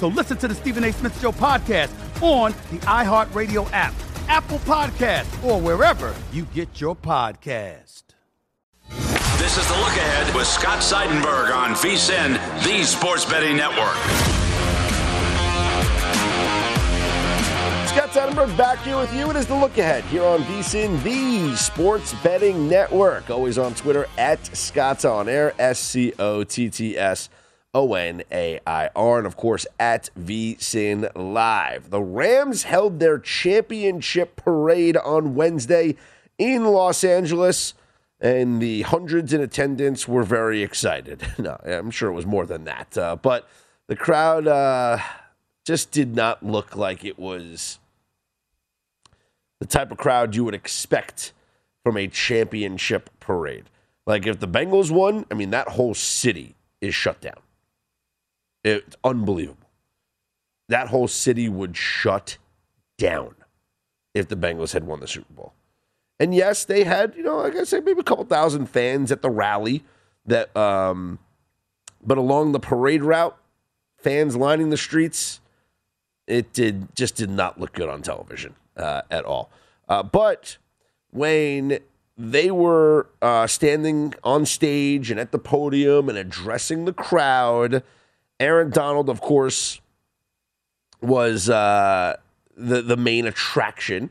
[0.00, 0.94] So listen to the Stephen A.
[0.94, 1.90] Smith Show podcast
[2.22, 3.92] on the iHeartRadio app,
[4.28, 8.04] Apple Podcast, or wherever you get your podcast.
[9.36, 12.32] This is the look ahead with Scott Seidenberg on VSIN,
[12.64, 13.94] the Sports Betting Network.
[17.86, 19.28] Scott Seidenberg back here with you.
[19.28, 23.28] It is the look ahead here on VSIN, the Sports Betting Network.
[23.28, 27.28] Always on Twitter at Scott's On Air, S C O T T S
[27.72, 31.90] O N A I R, and of course at VSIN Live.
[31.90, 35.96] The Rams held their championship parade on Wednesday
[36.38, 37.74] in Los Angeles
[38.20, 41.22] and the hundreds in attendance were very excited.
[41.38, 43.48] no, I'm sure it was more than that, uh, but
[43.86, 44.98] the crowd uh,
[45.64, 47.78] just did not look like it was
[49.58, 51.32] the type of crowd you would expect
[51.82, 53.64] from a championship parade.
[54.06, 57.38] Like if the Bengals won, I mean that whole city is shut down.
[58.64, 59.68] It's unbelievable.
[60.68, 62.38] That whole city would shut
[62.98, 63.34] down
[64.14, 65.52] if the Bengals had won the Super Bowl.
[66.18, 69.22] And yes, they had, you know, like I said, maybe a couple thousand fans at
[69.22, 69.82] the rally
[70.26, 71.18] that um
[72.04, 73.36] but along the parade route,
[73.98, 75.40] fans lining the streets,
[76.26, 79.50] it did just did not look good on television uh, at all.
[79.88, 80.56] Uh, but
[81.10, 81.78] when
[82.16, 87.82] they were uh, standing on stage and at the podium and addressing the crowd,
[88.40, 89.82] Aaron Donald, of course,
[91.02, 92.16] was uh,
[92.56, 94.10] the the main attraction,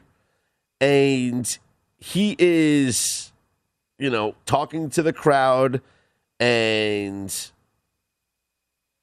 [0.79, 1.57] and
[1.97, 3.31] he is,
[3.97, 5.81] you know, talking to the crowd
[6.39, 7.51] and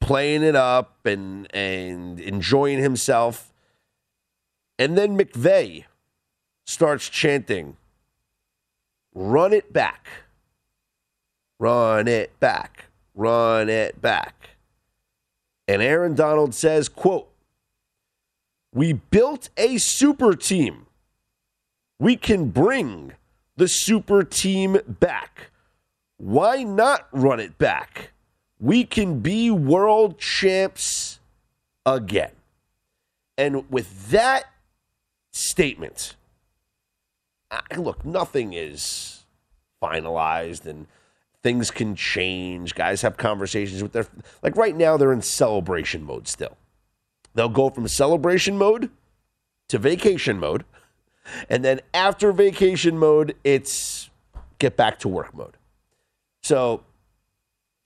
[0.00, 3.52] playing it up and and enjoying himself.
[4.78, 5.86] And then McVay
[6.66, 7.76] starts chanting,
[9.12, 10.06] "Run it back.
[11.58, 12.84] Run it back.
[13.12, 14.55] Run it back."
[15.68, 17.28] And Aaron Donald says, quote,
[18.72, 20.86] "We built a super team
[21.98, 23.12] we can bring
[23.56, 25.50] the super team back.
[26.18, 28.12] Why not run it back?
[28.58, 31.20] We can be world champs
[31.84, 32.32] again.
[33.38, 34.44] And with that
[35.32, 36.16] statement,
[37.76, 39.24] look, nothing is
[39.82, 40.86] finalized and
[41.42, 42.74] things can change.
[42.74, 44.06] Guys have conversations with their,
[44.42, 46.56] like right now, they're in celebration mode still.
[47.34, 48.90] They'll go from celebration mode
[49.68, 50.64] to vacation mode
[51.48, 54.10] and then after vacation mode, it's
[54.58, 55.56] get back to work mode.
[56.42, 56.84] So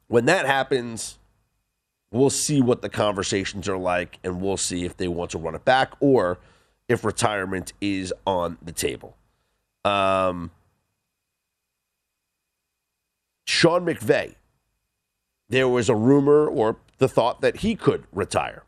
[0.08, 1.18] when that happens,
[2.10, 5.54] we'll see what the conversations are like and we'll see if they want to run
[5.54, 6.38] it back or
[6.88, 9.16] if retirement is on the table.
[9.84, 10.50] Um,
[13.50, 14.36] Sean McVay,
[15.48, 18.62] there was a rumor or the thought that he could retire.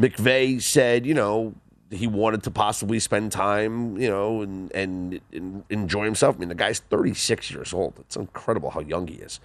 [0.00, 1.54] McVay said, you know,
[1.92, 6.34] he wanted to possibly spend time, you know, and, and, and enjoy himself.
[6.34, 7.94] I mean, the guy's 36 years old.
[8.00, 9.38] It's incredible how young he is.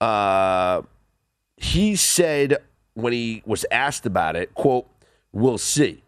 [0.00, 0.82] Uh,
[1.56, 2.58] he said
[2.94, 4.88] when he was asked about it, quote,
[5.32, 6.04] we'll see.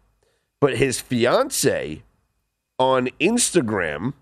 [0.61, 2.03] But his fiance
[2.79, 4.13] on Instagram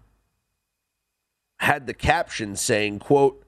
[1.59, 3.42] had the caption saying, quote,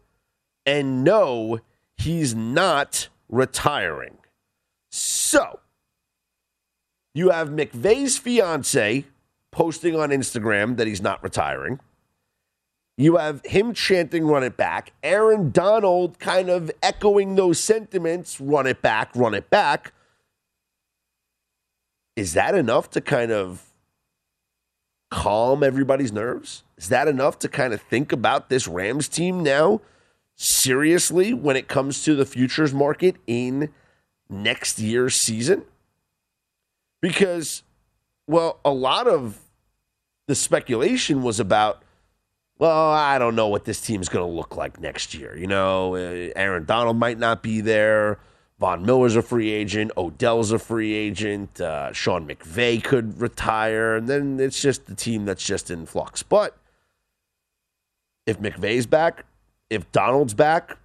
[0.65, 1.59] and no,
[1.97, 4.17] he's not retiring.
[4.91, 5.59] So
[7.13, 9.05] you have McVay's fiance
[9.51, 11.79] posting on Instagram that he's not retiring.
[12.97, 14.93] You have him chanting, run it back.
[15.03, 19.93] Aaron Donald kind of echoing those sentiments, run it back, run it back.
[22.15, 23.73] Is that enough to kind of
[25.11, 26.63] calm everybody's nerves?
[26.77, 29.81] Is that enough to kind of think about this Rams team now
[30.35, 33.69] seriously when it comes to the futures market in
[34.29, 35.63] next year's season?
[37.01, 37.63] Because
[38.27, 39.39] Well, a lot of
[40.27, 41.83] the speculation was about,
[42.57, 45.37] well, I don't know what this team's going to look like next year.
[45.37, 48.17] You know, uh, Aaron Donald might not be there.
[48.57, 49.91] Von Miller's a free agent.
[49.97, 51.59] Odell's a free agent.
[51.59, 53.95] Uh, Sean McVay could retire.
[53.97, 56.23] And then it's just the team that's just in flux.
[56.23, 56.57] But
[58.25, 59.25] if McVay's back,
[59.69, 60.77] if Donald's back,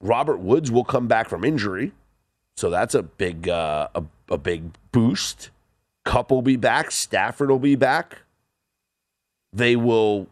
[0.00, 1.92] Robert Woods will come back from injury.
[2.56, 5.50] So that's a big uh, a, a big boost.
[6.04, 6.90] Kupp will be back.
[6.90, 8.22] Stafford will be back.
[9.52, 10.26] They will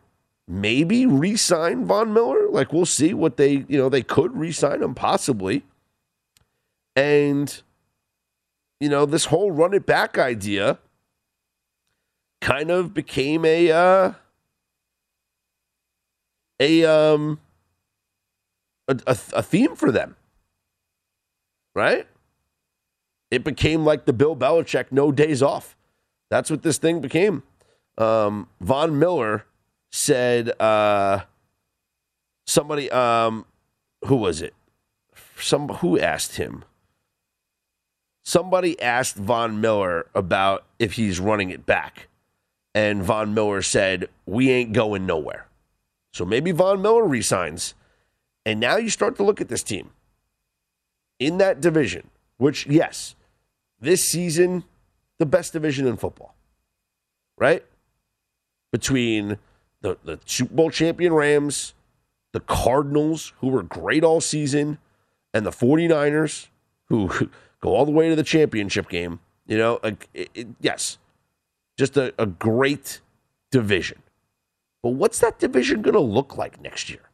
[0.48, 2.48] maybe re-sign Von Miller.
[2.48, 5.64] Like we'll see what they you know they could re-sign him possibly.
[6.96, 7.62] And,
[8.80, 10.78] you know, this whole run it back idea
[12.40, 14.12] kind of became a, uh,
[16.60, 17.40] a, um,
[18.88, 20.16] a, a, a theme for them.
[21.74, 22.06] Right?
[23.30, 25.76] It became like the Bill Belichick no days off.
[26.30, 27.42] That's what this thing became.
[27.98, 29.46] Um, Von Miller
[29.90, 31.20] said, uh,
[32.46, 33.44] somebody, um,
[34.06, 34.54] who was it?
[35.38, 36.64] Some who asked him
[38.26, 42.08] somebody asked Von Miller about if he's running it back.
[42.74, 45.46] And Von Miller said, We ain't going nowhere.
[46.16, 47.74] So maybe Von Miller resigns.
[48.46, 49.90] And now you start to look at this team
[51.18, 52.08] in that division,
[52.38, 53.14] which, yes,
[53.78, 54.64] this season,
[55.18, 56.34] the best division in football,
[57.36, 57.66] right?
[58.72, 59.36] Between
[59.82, 61.74] the, the Super Bowl champion Rams,
[62.32, 64.78] the Cardinals, who were great all season,
[65.34, 66.46] and the 49ers,
[66.86, 67.08] who
[67.60, 69.20] go all the way to the championship game.
[69.46, 69.80] You know,
[70.14, 70.96] it, it, yes,
[71.76, 73.02] just a, a great
[73.50, 73.98] division.
[74.82, 77.10] But what's that division going to look like next year?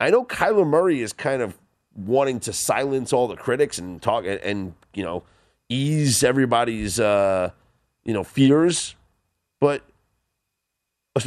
[0.00, 1.58] I know Kyler Murray is kind of
[1.94, 5.22] wanting to silence all the critics and talk and, and you know
[5.68, 7.50] ease everybody's uh,
[8.04, 8.96] you know fears,
[9.60, 9.82] but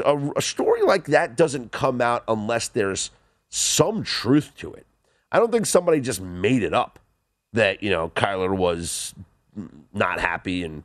[0.04, 3.12] a, a story like that doesn't come out unless there's
[3.50, 4.86] some truth to it.
[5.32, 7.00] I don't think somebody just made it up
[7.54, 9.16] that you know Kyler was
[9.94, 10.84] not happy and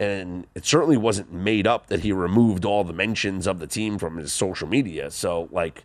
[0.00, 3.98] and it certainly wasn't made up that he removed all the mentions of the team
[3.98, 5.10] from his social media.
[5.10, 5.84] So like,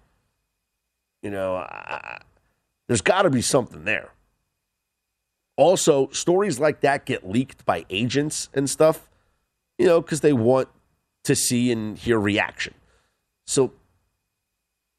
[1.21, 2.21] you know, I,
[2.87, 4.13] there's got to be something there.
[5.57, 9.09] Also, stories like that get leaked by agents and stuff,
[9.77, 10.69] you know, because they want
[11.25, 12.73] to see and hear reaction.
[13.45, 13.73] So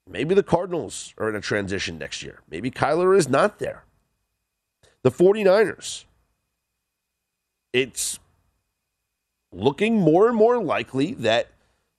[0.06, 2.40] maybe the Cardinals are in a transition next year.
[2.50, 3.84] Maybe Kyler is not there
[5.02, 6.04] the 49ers.
[7.72, 8.18] It's
[9.56, 11.48] looking more and more likely that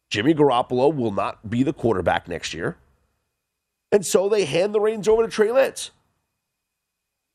[0.10, 2.78] Jimmy Garoppolo will not be the quarterback next year.
[3.92, 5.92] And so they hand the reins over to Trey Lance.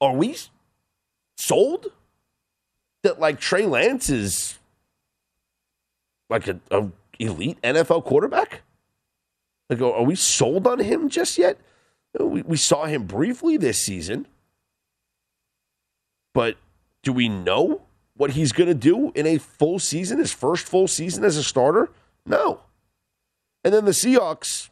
[0.00, 0.36] Are we
[1.36, 1.86] sold
[3.02, 4.58] that like Trey Lance is
[6.30, 8.62] like a, elite NFL quarterback?
[9.68, 11.58] Like, are we sold on him just yet?
[12.18, 14.26] We, we saw him briefly this season.
[16.34, 16.56] But
[17.02, 17.82] do we know
[18.16, 21.42] what he's going to do in a full season, his first full season as a
[21.42, 21.90] starter?
[22.26, 22.60] No.
[23.64, 24.68] And then the Seahawks,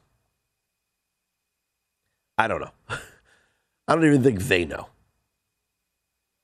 [2.37, 2.73] I don't know.
[3.89, 4.89] I don't even think they know.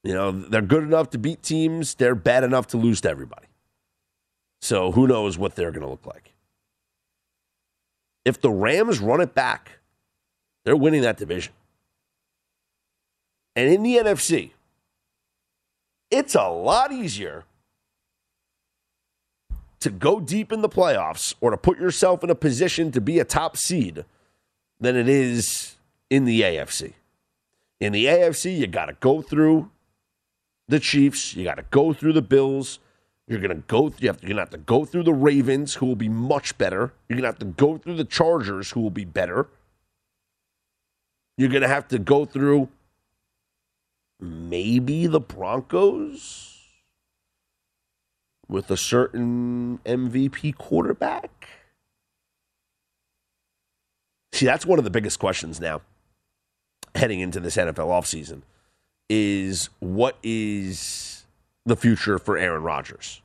[0.03, 3.47] You know, they're good enough to beat teams, they're bad enough to lose to everybody.
[4.61, 6.33] So who knows what they're going to look like.
[8.25, 9.79] If the Rams run it back,
[10.65, 11.53] they're winning that division.
[13.55, 14.51] And in the NFC,
[16.11, 17.45] it's a lot easier
[19.81, 23.19] to go deep in the playoffs or to put yourself in a position to be
[23.19, 24.05] a top seed
[24.81, 25.77] than it is
[26.11, 26.95] in the AFC.
[27.81, 29.71] In the AFC, you got to go through
[30.69, 32.81] the Chiefs, you got to go through the Bills.
[33.29, 33.93] You're gonna go.
[33.99, 36.93] You have, you're gonna have to go through the Ravens, who will be much better.
[37.09, 39.49] You're gonna have to go through the Chargers, who will be better.
[41.37, 42.69] You're gonna have to go through
[44.21, 46.59] maybe the Broncos
[48.49, 51.49] with a certain MVP quarterback?
[54.33, 55.81] See, that's one of the biggest questions now
[56.95, 58.43] heading into this NFL offseason
[59.09, 61.27] is what is
[61.65, 63.23] the future for Aaron Rodgers?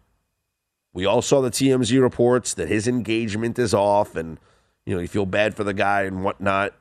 [0.94, 4.38] We all saw the TMZ reports that his engagement is off and
[4.86, 6.74] you know, you feel bad for the guy and whatnot.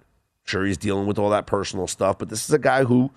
[0.45, 3.11] Sure, he's dealing with all that personal stuff, but this is a guy who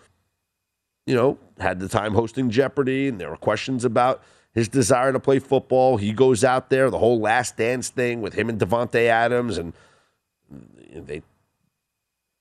[1.05, 5.19] you know, had the time hosting Jeopardy, and there were questions about his desire to
[5.19, 5.98] play football.
[5.98, 9.74] He goes out there, the whole last dance thing with him and Davante Adams, and
[10.93, 11.24] they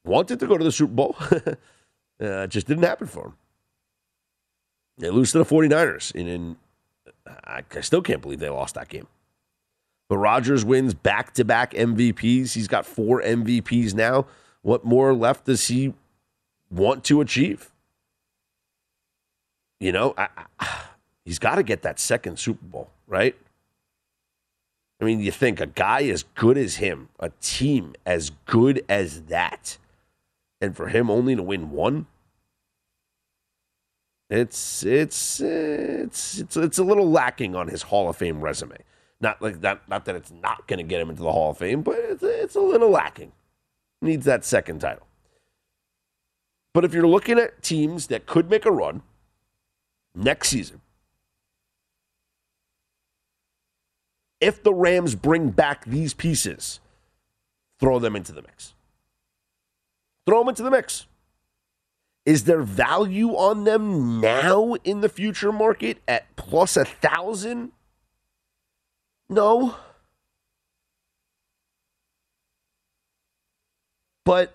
[0.04, 1.16] wanted to go to the Super Bowl.
[1.20, 1.46] uh,
[2.18, 3.34] it just didn't happen for him.
[4.98, 6.56] They lose to the 49ers and,
[7.44, 9.06] I, I still can't believe they lost that game.
[10.08, 12.52] But Rodgers wins back to back MVPs.
[12.52, 14.26] He's got four MVPs now.
[14.60, 15.94] What more left does he
[16.70, 17.71] want to achieve?
[19.82, 20.28] You know, I,
[20.60, 20.80] I,
[21.24, 23.34] he's got to get that second Super Bowl, right?
[25.00, 29.22] I mean, you think a guy as good as him, a team as good as
[29.22, 29.78] that,
[30.60, 32.06] and for him only to win one,
[34.30, 38.78] it's it's it's it's it's a little lacking on his Hall of Fame resume.
[39.20, 39.88] Not like that.
[39.88, 42.22] Not that it's not going to get him into the Hall of Fame, but it's
[42.22, 43.32] it's a little lacking.
[44.00, 45.08] Needs that second title.
[46.72, 49.02] But if you're looking at teams that could make a run
[50.14, 50.80] next season,
[54.40, 56.80] if the Rams bring back these pieces,
[57.78, 58.74] throw them into the mix.
[60.26, 61.06] Throw them into the mix.
[62.24, 67.72] Is there value on them now in the future market at plus a thousand?
[69.28, 69.76] No.
[74.24, 74.54] But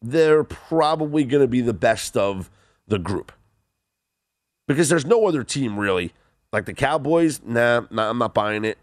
[0.00, 2.50] they're probably going to be the best of
[2.86, 3.32] the group.
[4.68, 6.12] Because there's no other team really
[6.52, 8.78] like the Cowboys, nah, nah I'm not buying it.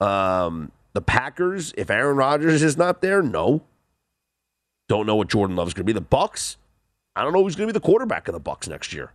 [0.00, 3.62] Um, the Packers, if Aaron Rodgers is not there, no.
[4.88, 5.92] Don't know what Jordan Love's going to be.
[5.92, 6.58] The Bucks,
[7.16, 9.12] I don't know who's going to be the quarterback of the Bucks next year.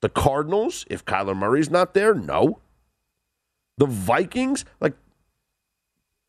[0.00, 2.58] The Cardinals, if Kyler Murray's not there, no.
[3.78, 4.94] The Vikings, like,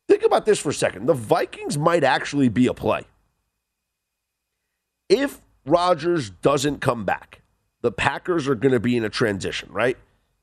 [0.08, 1.06] think about this for a second.
[1.06, 3.04] The Vikings might actually be a play.
[5.08, 7.42] If Rodgers doesn't come back,
[7.84, 9.96] the Packers are going to be in a transition, right?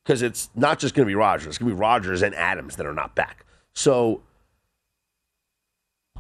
[0.04, 1.48] because it's not just going to be Rodgers.
[1.48, 3.46] It's going to be Rodgers and Adams that are not back.
[3.74, 4.22] So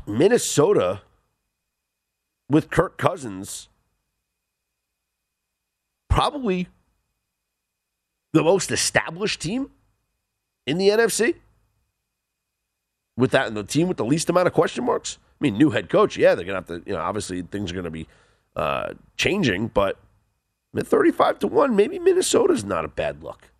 [0.05, 1.01] Minnesota
[2.49, 3.69] with Kirk Cousins
[6.09, 6.67] probably
[8.33, 9.71] the most established team
[10.65, 11.35] in the NFC.
[13.17, 15.17] With that, and the team with the least amount of question marks.
[15.39, 16.15] I mean, new head coach.
[16.17, 16.81] Yeah, they're gonna have to.
[16.85, 18.07] You know, obviously things are gonna be
[18.55, 19.97] uh, changing, but
[20.79, 23.51] at thirty-five to one, maybe Minnesota's not a bad look.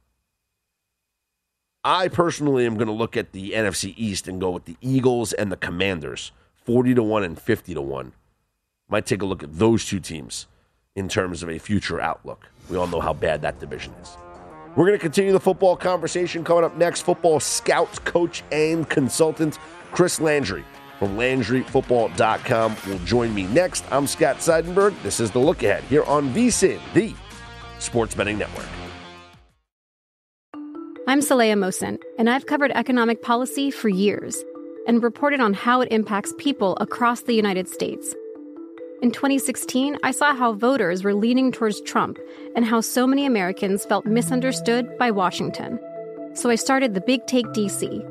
[1.84, 5.34] I personally am going to look at the NFC East and go with the Eagles
[5.34, 6.32] and the Commanders,
[6.64, 8.12] 40 to 1 and 50 to 1.
[8.88, 10.46] Might take a look at those two teams
[10.96, 12.48] in terms of a future outlook.
[12.70, 14.16] We all know how bad that division is.
[14.76, 17.02] We're going to continue the football conversation coming up next.
[17.02, 19.58] Football scout, coach, and consultant
[19.92, 20.64] Chris Landry
[21.02, 23.84] from LandryFootball.com will join me next.
[23.90, 24.94] I'm Scott Seidenberg.
[25.02, 27.16] This is The Look Ahead here on VSIN, the
[27.80, 28.68] Sports Betting Network.
[31.08, 34.44] I'm Saleha Mohsin, and I've covered economic policy for years
[34.86, 38.14] and reported on how it impacts people across the United States.
[39.02, 42.20] In 2016, I saw how voters were leaning towards Trump
[42.56, 45.80] and how so many Americans felt misunderstood by Washington.
[46.36, 48.11] So I started the Big Take DC.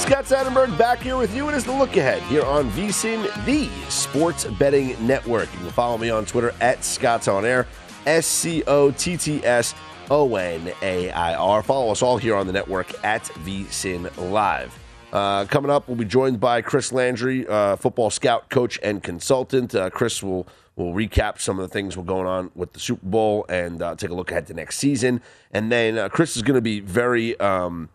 [0.00, 1.50] Scott Seidenberg back here with you.
[1.50, 5.52] It is the look ahead here on VSIN, the sports betting network.
[5.52, 7.66] You can follow me on Twitter at Scott's On Air,
[8.06, 9.74] S C O T T S
[10.10, 11.62] O N A I R.
[11.62, 14.76] Follow us all here on the network at VSIN Live.
[15.12, 19.74] Uh, coming up, we'll be joined by Chris Landry, uh, football scout, coach, and consultant.
[19.74, 23.04] Uh, Chris will will recap some of the things we're going on with the Super
[23.04, 25.20] Bowl and uh, take a look ahead to next season.
[25.52, 27.90] And then uh, Chris is going to be very um,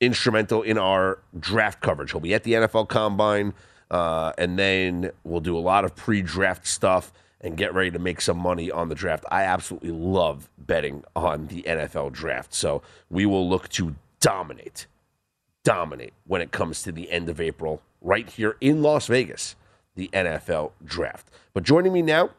[0.00, 2.12] instrumental in our draft coverage.
[2.12, 3.54] He'll be at the NFL Combine,
[3.90, 8.20] uh, and then we'll do a lot of pre-draft stuff and get ready to make
[8.20, 9.24] some money on the draft.
[9.30, 14.86] I absolutely love betting on the NFL draft, so we will look to dominate
[15.68, 19.54] dominate when it comes to the end of April, right here in Las Vegas,
[19.96, 21.28] the NFL draft.
[21.52, 22.30] But joining me now,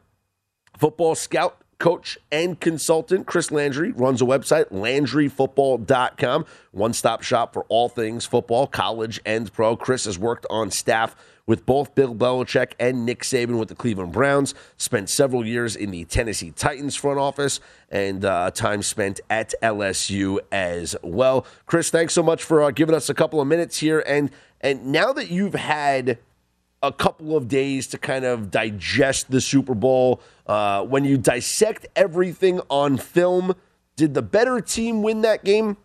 [0.76, 7.64] football scout, coach, and consultant Chris Landry runs a website, LandryFootball.com, one stop shop for
[7.70, 9.76] all things football, college and pro.
[9.76, 11.16] Chris has worked on staff
[11.50, 14.54] with both Bill Belichick and Nick Saban with the Cleveland Browns.
[14.78, 17.60] Spent several years in the Tennessee Titans front office
[17.90, 21.48] and uh, time spent at LSU as well.
[21.66, 24.04] Chris, thanks so much for uh, giving us a couple of minutes here.
[24.06, 24.30] And
[24.62, 26.20] and now that you've had
[26.82, 31.88] a couple of days to kind of digest the Super Bowl, uh, when you dissect
[31.96, 33.54] everything on film,
[33.96, 35.78] did the better team win that game?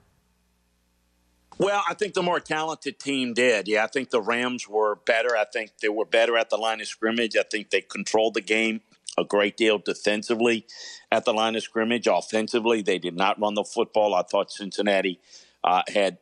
[1.58, 3.68] Well, I think the more talented team did.
[3.68, 5.36] Yeah, I think the Rams were better.
[5.36, 7.36] I think they were better at the line of scrimmage.
[7.36, 8.80] I think they controlled the game
[9.16, 10.66] a great deal defensively
[11.12, 12.06] at the line of scrimmage.
[12.06, 14.14] Offensively, they did not run the football.
[14.14, 15.20] I thought Cincinnati
[15.62, 16.18] uh, had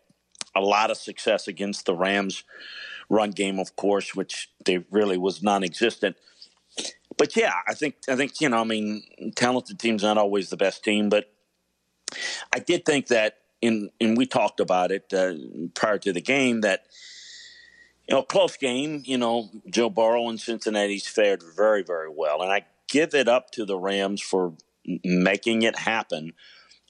[0.55, 2.45] a lot of success against the Rams
[3.13, 6.17] run game, of course, which they really was non-existent.
[7.19, 9.03] But yeah, I think I think you know, I mean,
[9.37, 11.31] talented team's not always the best team, but
[12.53, 15.35] I did think that in and we talked about it uh,
[15.75, 16.87] prior to the game that
[18.09, 19.03] you know close game.
[19.05, 23.51] You know, Joe Burrow and Cincinnati's fared very very well, and I give it up
[23.53, 24.55] to the Rams for
[25.05, 26.33] making it happen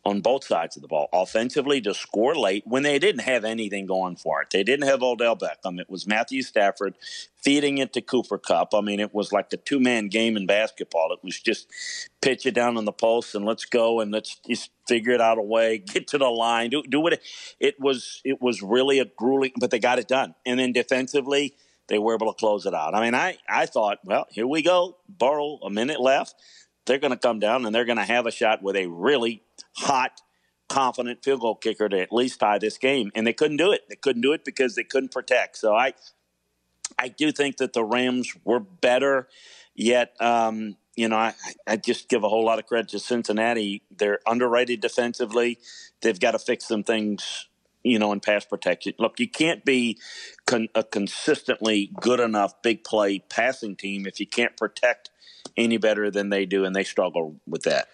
[0.05, 1.09] on both sides of the ball.
[1.13, 4.51] Offensively, to score late when they didn't have anything going for it.
[4.51, 5.81] They didn't have Odell Beckham.
[5.81, 6.95] It was Matthew Stafford
[7.43, 8.75] feeding it to Cooper Kupp.
[8.75, 11.13] I mean, it was like the two man game in basketball.
[11.13, 11.69] It was just
[12.21, 15.39] pitch it down on the post and let's go and let's just figure it out
[15.39, 17.23] a way, get to the line, do, do what it,
[17.61, 18.21] it was.
[18.25, 20.35] It was really a grueling, but they got it done.
[20.45, 21.55] And then defensively,
[21.89, 22.95] they were able to close it out.
[22.95, 24.97] I mean, I, I thought, well, here we go.
[25.09, 26.35] Burrow, a minute left.
[26.87, 29.43] They're going to come down and they're going to have a shot with a really
[29.77, 30.21] hot,
[30.69, 33.11] confident field goal kicker to at least tie this game.
[33.15, 33.83] And they couldn't do it.
[33.89, 35.57] They couldn't do it because they couldn't protect.
[35.59, 35.95] So I,
[36.99, 39.29] I do think that the Rams were better.
[39.75, 41.35] Yet, um, you know, I,
[41.67, 43.83] I just give a whole lot of credit to Cincinnati.
[43.97, 45.59] They're underrated defensively.
[46.03, 47.49] They've got to fix some things,
[47.83, 48.95] you know, in pass protection.
[48.99, 49.99] Look, you can't be
[50.47, 55.11] con- a consistently good enough big play passing team if you can't protect
[55.57, 57.89] any better than they do, and they struggle with that.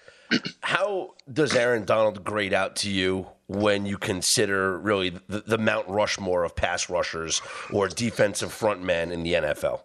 [0.61, 5.89] How does Aaron Donald grade out to you when you consider really the, the Mount
[5.89, 7.41] Rushmore of pass rushers
[7.73, 9.81] or defensive front men in the NFL?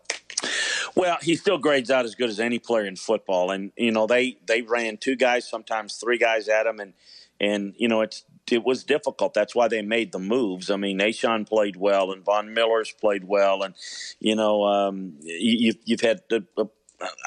[0.96, 4.06] Well, he still grades out as good as any player in football, and you know
[4.06, 6.94] they they ran two guys, sometimes three guys at him, and
[7.40, 9.34] and you know it's it was difficult.
[9.34, 10.70] That's why they made the moves.
[10.70, 13.74] I mean, Nahshon played well, and Von Miller's played well, and
[14.20, 16.22] you know um, you, you've had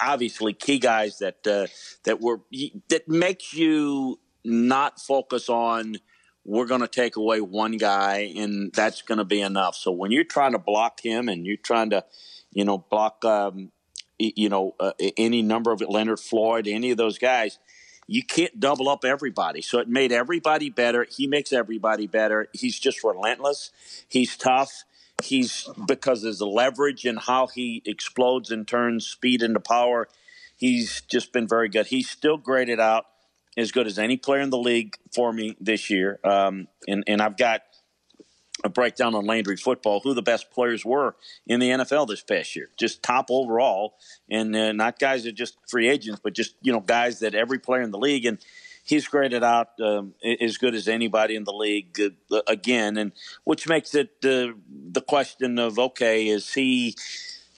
[0.03, 1.67] obviously key guys that uh,
[2.05, 2.41] that were
[2.89, 5.97] that makes you not focus on
[6.47, 9.75] we're going to take away one guy and that's going to be enough.
[9.75, 12.05] So when you're trying to block him and you're trying to,
[12.53, 13.73] you know, block, um,
[14.19, 17.59] you know, uh, any number of Leonard Floyd, any of those guys,
[18.07, 19.63] you can't double up everybody.
[19.63, 21.07] So it made everybody better.
[21.11, 22.49] He makes everybody better.
[22.53, 23.71] He's just relentless.
[24.09, 24.85] He's tough.
[25.23, 30.09] He's because there's the leverage and how he explodes and turns speed into power.
[30.57, 31.87] He's just been very good.
[31.87, 33.07] He's still graded out
[33.57, 36.21] as good as any player in the league for me this year.
[36.23, 37.63] Um, and, and I've got
[38.65, 41.15] a breakdown on Landry football, who the best players were
[41.47, 43.95] in the NFL this past year, just top overall,
[44.31, 47.59] and uh, not guys that just free agents, but just you know guys that every
[47.59, 48.25] player in the league.
[48.25, 48.39] And
[48.83, 53.13] he's graded out um, as good as anybody in the league uh, again, and
[53.45, 54.53] which makes it uh,
[54.93, 56.95] the question of okay, is he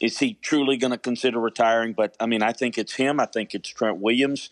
[0.00, 1.92] is he truly going to consider retiring?
[1.92, 3.20] But I mean, I think it's him.
[3.20, 4.50] I think it's Trent Williams.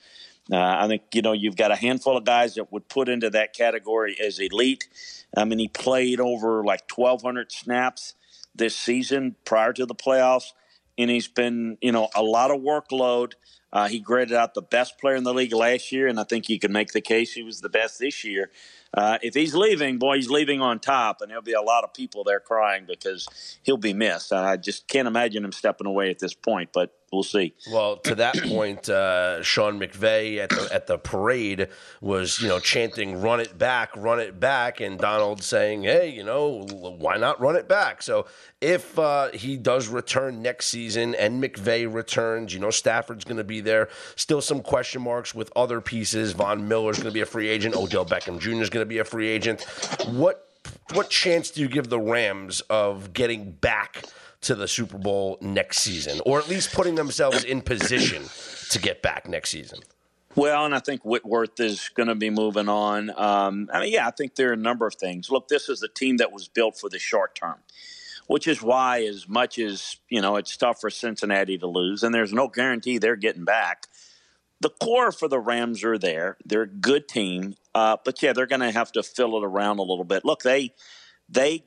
[0.53, 3.31] Uh, I think you know you've got a handful of guys that would put into
[3.31, 4.89] that category as elite.
[5.37, 8.15] I mean, he played over like 1,200 snaps
[8.55, 10.53] this season prior to the playoffs,
[10.99, 13.35] and he's been you know a lot of workload
[13.73, 16.49] Uh, he graded out the best player in the league last year, and I think
[16.49, 18.51] you can make the case he was the best this year.
[18.95, 21.93] Uh, if he's leaving, boy, he's leaving on top, and there'll be a lot of
[21.95, 23.29] people there crying because
[23.63, 24.33] he'll be missed.
[24.33, 27.55] I just can't imagine him stepping away at this point, but we'll see.
[27.71, 31.69] Well, to that point, uh, Sean McVay at the at the parade
[32.01, 36.25] was you know chanting "Run it back, run it back," and Donald saying, "Hey, you
[36.25, 36.67] know,
[36.99, 38.27] why not run it back?" So
[38.61, 43.45] if uh, he does return next season and McVay returns, you know, Stafford's going to
[43.45, 43.89] be there.
[44.17, 46.33] Still some question marks with other pieces.
[46.33, 47.77] Von Miller's going to be a free agent.
[47.77, 48.63] Odell Beckham Jr.
[48.63, 49.65] is going to be a free agent.
[50.07, 50.43] What
[50.93, 54.05] what chance do you give the Rams of getting back?
[54.43, 58.25] To the Super Bowl next season, or at least putting themselves in position
[58.71, 59.81] to get back next season?
[60.37, 63.11] Well, and I think Whitworth is going to be moving on.
[63.19, 65.31] Um, I mean, yeah, I think there are a number of things.
[65.31, 67.57] Look, this is a team that was built for the short term,
[68.27, 72.15] which is why, as much as you know, it's tough for Cincinnati to lose, and
[72.15, 73.87] there's no guarantee they're getting back.
[74.61, 76.37] The core for the Rams are there.
[76.45, 79.79] They're a good team, uh, but yeah, they're going to have to fill it around
[79.79, 80.23] a little bit.
[80.23, 80.75] Look, they
[81.31, 81.65] they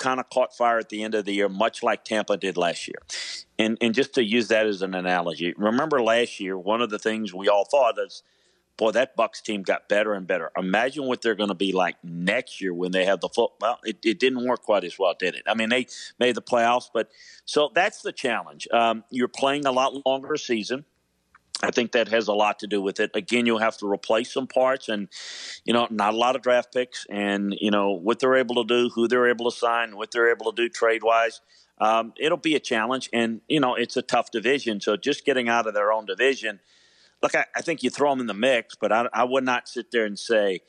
[0.00, 2.88] kind of caught fire at the end of the year, much like Tampa did last
[2.88, 3.00] year.
[3.58, 6.98] And and just to use that as an analogy, remember last year, one of the
[6.98, 8.24] things we all thought is,
[8.76, 10.50] boy, that Bucks team got better and better.
[10.56, 13.52] Imagine what they're going to be like next year when they have the foot.
[13.60, 15.42] Well, it, it didn't work quite as well, did it?
[15.46, 15.86] I mean, they
[16.18, 17.10] made the playoffs, but
[17.44, 18.66] so that's the challenge.
[18.72, 20.86] Um, you're playing a lot longer season.
[21.62, 23.10] I think that has a lot to do with it.
[23.14, 25.08] Again, you'll have to replace some parts, and
[25.64, 28.64] you know, not a lot of draft picks, and you know what they're able to
[28.64, 31.40] do, who they're able to sign, what they're able to do trade wise.
[31.78, 34.80] Um, it'll be a challenge, and you know, it's a tough division.
[34.80, 36.60] So just getting out of their own division,
[37.22, 39.68] look, I, I think you throw them in the mix, but I, I would not
[39.68, 40.60] sit there and say,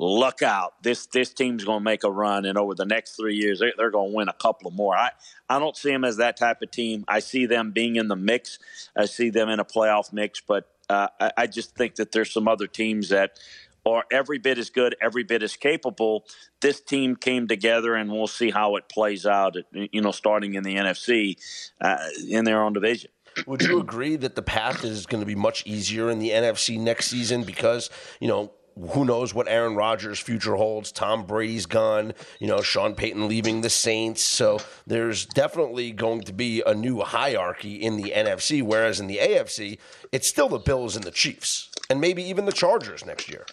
[0.00, 3.36] look out, this this team's going to make a run, and over the next three
[3.36, 4.96] years, they're, they're going to win a couple of more.
[4.96, 5.10] I
[5.48, 7.04] I don't see them as that type of team.
[7.06, 8.58] I see them being in the mix.
[8.96, 12.32] I see them in a playoff mix, but uh, I, I just think that there's
[12.32, 13.38] some other teams that
[13.86, 16.24] are every bit as good, every bit as capable.
[16.60, 19.56] This team came together, and we'll see how it plays out.
[19.72, 21.36] You know, starting in the NFC
[21.80, 23.10] uh, in their own division.
[23.46, 26.78] Would you agree that the path is going to be much easier in the NFC
[26.78, 28.50] next season because you know
[28.90, 30.92] who knows what Aaron Rodgers' future holds?
[30.92, 32.12] Tom Brady's gone.
[32.38, 34.26] You know, Sean Payton leaving the Saints.
[34.26, 38.62] So there's definitely going to be a new hierarchy in the NFC.
[38.62, 39.78] Whereas in the AFC,
[40.12, 43.46] it's still the Bills and the Chiefs, and maybe even the Chargers next year.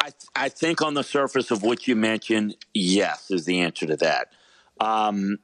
[0.00, 3.96] I, I think on the surface of what you mentioned, yes, is the answer to
[3.98, 4.32] that.
[4.80, 5.38] Um,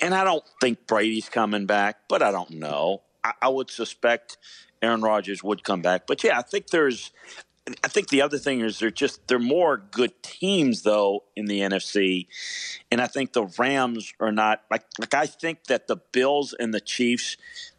[0.00, 3.02] and I don't think Brady's coming back, but I don't know.
[3.22, 4.36] I, I would suspect
[4.82, 6.06] Aaron Rodgers would come back.
[6.06, 7.10] But yeah, I think there's
[7.82, 11.60] I think the other thing is they're just they're more good teams though in the
[11.60, 12.26] NFC,
[12.90, 16.74] and I think the Rams are not like like I think that the Bills and
[16.74, 17.38] the Chiefs,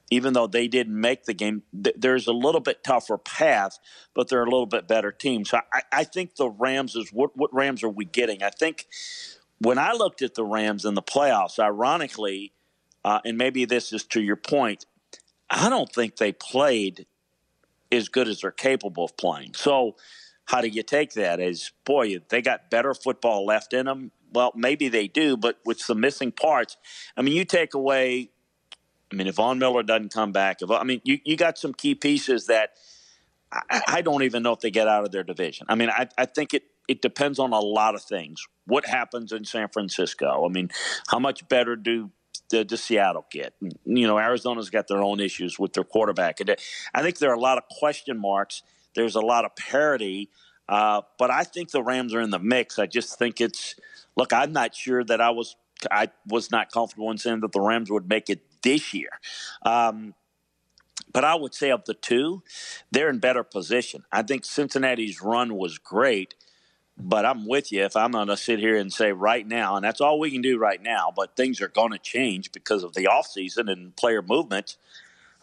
[0.09, 3.77] even though they didn't make the game, th- there's a little bit tougher path,
[4.15, 5.45] but they're a little bit better team.
[5.45, 8.41] So I, I think the Rams is what what Rams are we getting?
[8.41, 8.87] I think
[9.59, 12.53] when I looked at the Rams in the playoffs, ironically,
[13.03, 14.87] uh, and maybe this is to your point,
[15.47, 17.05] I don't think they played
[17.95, 19.53] as good as they're capable of playing.
[19.55, 19.95] So,
[20.45, 21.39] how do you take that?
[21.39, 24.11] As boy, they got better football left in them.
[24.31, 26.77] Well, maybe they do, but with some missing parts.
[27.17, 28.29] I mean, you take away.
[29.11, 31.73] I mean, if Von Miller doesn't come back, if, I mean, you, you got some
[31.73, 32.71] key pieces that
[33.51, 35.67] I, I don't even know if they get out of their division.
[35.69, 38.45] I mean, I, I think it it depends on a lot of things.
[38.65, 40.45] What happens in San Francisco?
[40.45, 40.69] I mean,
[41.07, 42.11] how much better do
[42.49, 43.53] does Seattle get?
[43.61, 46.39] You know, Arizona's got their own issues with their quarterback.
[46.39, 46.55] And
[46.93, 48.63] I think there are a lot of question marks.
[48.95, 50.29] There's a lot of parity,
[50.69, 52.79] uh, but I think the Rams are in the mix.
[52.79, 53.75] I just think it's
[54.15, 54.31] look.
[54.33, 55.55] I'm not sure that I was
[55.91, 59.09] I was not comfortable in saying that the Rams would make it this year.
[59.65, 60.13] Um,
[61.11, 62.43] but I would say of the two,
[62.91, 64.03] they're in better position.
[64.11, 66.35] I think Cincinnati's run was great.
[66.97, 69.83] But I'm with you if I'm going to sit here and say right now, and
[69.83, 72.93] that's all we can do right now, but things are going to change because of
[72.93, 74.77] the offseason and player movement.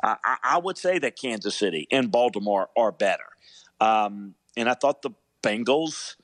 [0.03, 3.29] I, I, would say that Kansas City and Baltimore are better.
[3.81, 5.11] Um, and I thought the
[5.43, 6.17] Bengals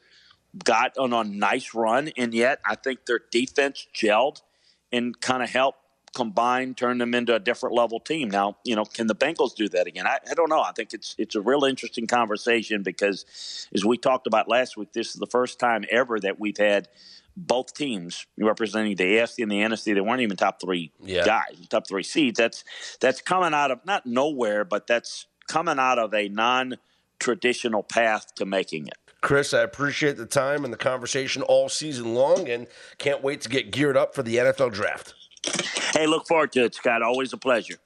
[0.64, 4.42] got on a nice run, and yet I think their defense gelled
[4.90, 5.78] and kind of helped
[6.14, 8.30] combine, turn them into a different level team.
[8.30, 10.06] Now, you know, can the Bengals do that again?
[10.06, 10.60] I, I, don't know.
[10.60, 14.92] I think it's it's a real interesting conversation because, as we talked about last week,
[14.92, 16.88] this is the first time ever that we've had
[17.36, 19.94] both teams representing the AFC and the NFC.
[19.94, 21.24] They weren't even top three yeah.
[21.24, 22.38] guys, top three seeds.
[22.38, 22.64] That's
[23.00, 28.44] that's coming out of not nowhere, but that's coming out of a non-traditional path to
[28.44, 28.98] making it.
[29.20, 32.66] Chris, I appreciate the time and the conversation all season long, and
[32.98, 35.14] can't wait to get geared up for the NFL draft.
[35.92, 37.02] Hey, look forward to it, Scott.
[37.02, 37.76] Always a pleasure.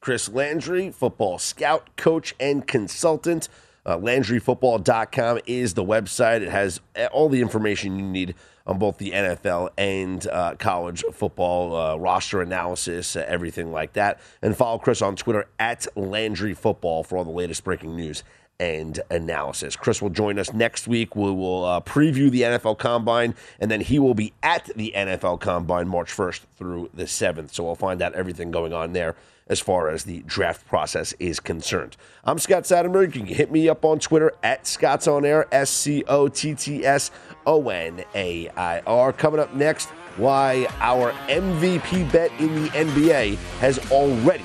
[0.00, 3.48] Chris Landry, football scout, coach, and consultant.
[3.84, 6.40] Uh, LandryFootball.com is the website.
[6.40, 6.80] It has
[7.12, 8.34] all the information you need
[8.66, 14.20] on both the NFL and uh, college football uh, roster analysis, uh, everything like that.
[14.40, 18.22] And follow Chris on Twitter at Landry Football for all the latest breaking news
[18.62, 19.74] and analysis.
[19.74, 21.16] Chris will join us next week.
[21.16, 25.40] We will uh, preview the NFL Combine, and then he will be at the NFL
[25.40, 27.52] Combine March 1st through the 7th.
[27.54, 29.16] So we'll find out everything going on there
[29.48, 31.96] as far as the draft process is concerned.
[32.22, 33.16] I'm Scott Seidenberg.
[33.16, 36.54] You can hit me up on Twitter at Scott's On Air, S C O T
[36.54, 37.10] T S
[37.44, 39.12] O N A I R.
[39.12, 44.44] Coming up next, why our MVP bet in the NBA has already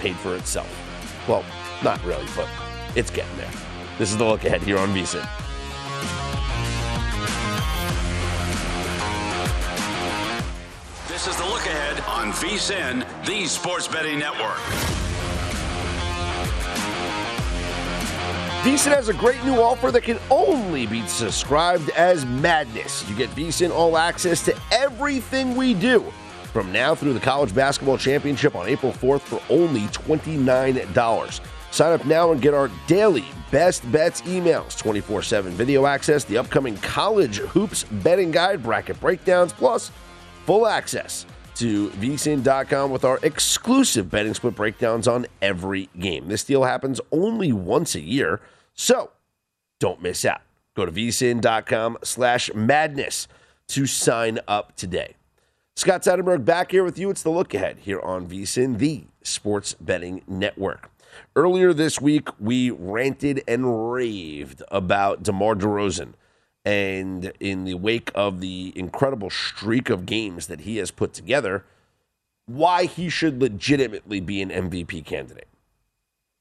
[0.00, 0.68] paid for itself.
[1.26, 1.46] Well,
[1.82, 2.46] not really, but
[2.94, 3.50] it's getting there.
[3.98, 5.28] This is the look ahead here on VSIN.
[11.08, 14.58] This is the look ahead on VSIN, the sports betting network.
[18.62, 23.08] VSIN has a great new offer that can only be subscribed as Madness.
[23.08, 26.00] You get VSIN all access to everything we do
[26.52, 31.40] from now through the College Basketball Championship on April 4th for only $29.
[31.72, 36.38] Sign up now and get our daily best bets emails, 24 7 video access, the
[36.38, 39.90] upcoming college hoops betting guide, bracket breakdowns, plus
[40.44, 46.28] full access to vsin.com with our exclusive betting split breakdowns on every game.
[46.28, 48.40] This deal happens only once a year,
[48.74, 49.10] so
[49.80, 50.42] don't miss out.
[50.74, 53.28] Go to vsin.com slash madness
[53.68, 55.14] to sign up today.
[55.74, 57.10] Scott Seidenberg back here with you.
[57.10, 60.91] It's the look ahead here on vsin, the sports betting network.
[61.34, 66.14] Earlier this week, we ranted and raved about DeMar DeRozan
[66.64, 71.64] and in the wake of the incredible streak of games that he has put together,
[72.46, 75.48] why he should legitimately be an MVP candidate.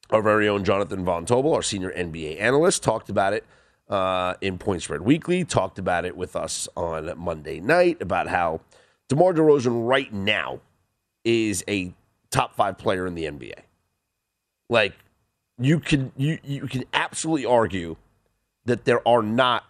[0.10, 3.45] Our very own Jonathan Von Tobel, our senior NBA analyst, talked about it
[3.89, 8.62] uh, in Point Spread Weekly, talked about it with us on Monday night about how
[9.10, 10.60] DeMar DeRozan right now
[11.23, 11.93] is a
[12.29, 13.53] top five player in the NBA.
[14.71, 14.93] Like
[15.60, 17.97] you can you you can absolutely argue
[18.65, 19.65] that there are not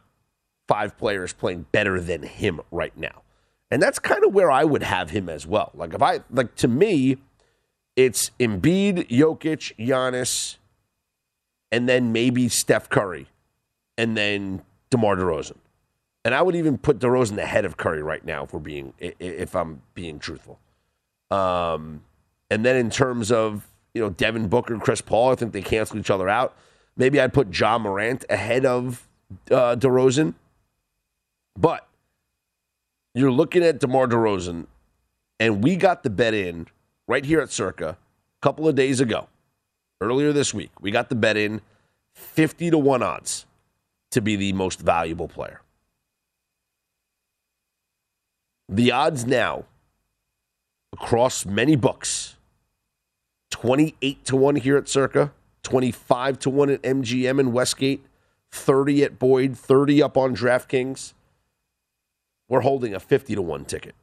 [0.68, 3.24] five players playing better than him right now.
[3.72, 5.72] And that's kind of where I would have him as well.
[5.74, 7.18] Like if I like to me,
[7.96, 10.58] it's Embiid, Jokic, Giannis,
[11.72, 13.28] and then maybe Steph Curry,
[13.98, 14.62] and then
[14.92, 15.58] DeMar DeRozan.
[16.24, 19.56] And I would even put DeRozan ahead of Curry right now if we're being if
[19.56, 20.60] I'm being truthful.
[21.32, 22.04] Um,
[22.52, 25.98] and then in terms of you know Devin Booker, Chris Paul, I think they cancel
[25.98, 26.56] each other out.
[26.98, 29.08] Maybe I'd put Ja Morant ahead of
[29.50, 30.34] uh, DeRozan.
[31.58, 31.88] But
[33.14, 34.68] you're looking at DeMar DeRozan,
[35.40, 36.68] and we got the bet in
[37.08, 37.98] right here at Circa a
[38.42, 39.28] couple of days ago,
[40.00, 40.72] earlier this week.
[40.80, 41.62] We got the bet in
[42.14, 43.46] 50 to 1 odds
[44.12, 45.62] to be the most valuable player.
[48.70, 49.66] The odds now
[50.94, 52.38] across many books
[53.52, 55.32] 28 to 1 here at Circa,
[55.64, 58.04] 25 to 1 at MGM and Westgate,
[58.52, 61.14] 30 at Boyd, 30 up on DraftKings
[62.52, 63.96] we're holding a 50 to 1 ticket.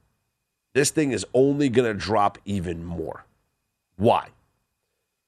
[0.73, 3.27] This thing is only going to drop even more.
[3.97, 4.29] Why?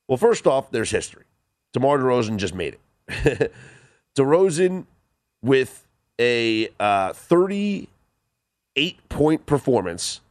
[0.08, 1.24] Well, first off, there's history.
[1.74, 2.78] DeMar DeRozan just made
[3.08, 3.52] it.
[4.16, 4.86] DeRozan
[5.42, 5.86] with
[6.18, 10.22] a uh, 38 point performance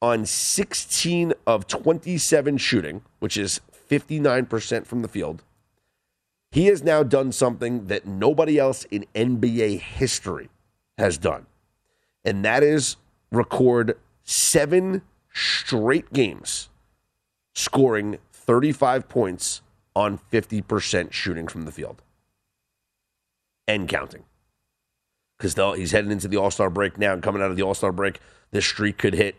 [0.00, 5.42] on 16 of 27 shooting, which is 59% from the field.
[6.50, 10.48] He has now done something that nobody else in NBA history
[10.96, 11.46] has done
[12.28, 12.96] and that is
[13.32, 15.00] record seven
[15.32, 16.68] straight games
[17.54, 19.62] scoring 35 points
[19.96, 22.02] on 50% shooting from the field
[23.66, 24.24] and counting.
[25.38, 27.74] Because he's heading into the All Star break now, and coming out of the All
[27.74, 29.36] Star break, this streak could hit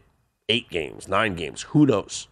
[0.50, 1.62] eight games, nine games.
[1.70, 2.28] Who knows?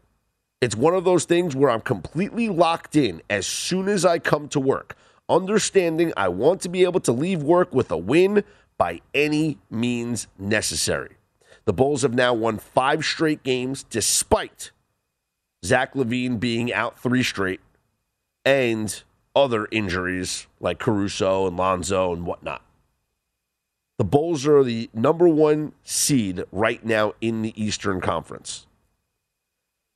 [0.60, 4.48] It's one of those things where I'm completely locked in as soon as I come
[4.48, 4.96] to work,
[5.28, 8.42] understanding I want to be able to leave work with a win
[8.76, 11.16] by any means necessary.
[11.64, 14.70] The Bulls have now won five straight games despite
[15.64, 17.60] Zach LaVine being out three straight
[18.44, 19.02] and
[19.36, 22.62] other injuries like Caruso and Lonzo and whatnot.
[23.98, 28.66] The Bulls are the number one seed right now in the Eastern Conference.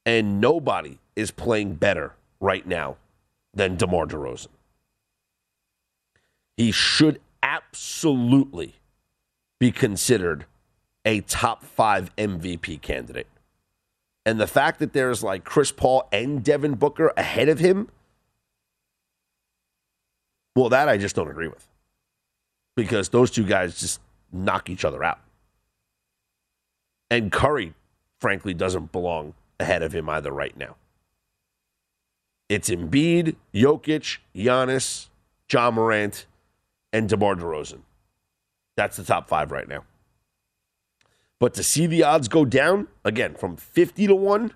[0.05, 2.97] And nobody is playing better right now
[3.55, 4.49] than DeMar DeRozan.
[6.57, 8.75] He should absolutely
[9.61, 10.47] be considered
[11.05, 13.29] a top five MVP candidate.
[14.27, 17.88] And the fact that there's like Chris Paul and Devin Booker ahead of him,
[20.57, 21.69] well, that I just don't agree with.
[22.76, 24.00] Because those two guys just
[24.32, 25.20] knock each other out.
[27.11, 27.74] And Curry,
[28.20, 30.76] frankly, doesn't belong ahead of him either right now.
[32.48, 35.08] It's Embiid, Jokic, Giannis,
[35.50, 36.26] Ja Morant,
[36.92, 37.80] and DeMar DeRozan.
[38.76, 39.85] That's the top five right now.
[41.38, 44.52] But to see the odds go down, again, from 50 to 1